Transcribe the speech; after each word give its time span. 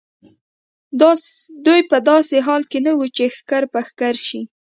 دوی 1.65 1.81
په 1.91 1.97
داسې 2.09 2.35
حالت 2.47 2.67
کې 2.71 2.79
نه 2.87 2.91
وو 2.97 3.05
چې 3.15 3.23
ښکر 3.35 3.63
په 3.73 3.79
ښکر 3.87 4.15
شي. 4.27 4.41